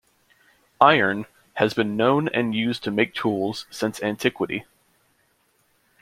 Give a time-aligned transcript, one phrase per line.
[0.81, 1.27] Iron
[1.57, 4.65] has been known and used to make tools since antiquity.